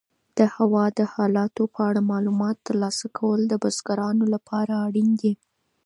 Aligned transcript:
د 0.37 0.39
هوا 0.55 0.85
د 0.99 1.01
حالاتو 1.13 1.63
په 1.73 1.79
اړه 1.89 2.09
معلومات 2.11 2.57
ترلاسه 2.67 3.05
کول 3.17 3.39
د 3.47 3.53
بزګرانو 3.63 4.25
لپاره 4.33 4.71
اړین 4.85 5.09
دي. 5.21 5.33